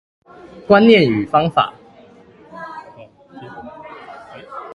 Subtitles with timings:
[0.67, 1.75] 觀念與方法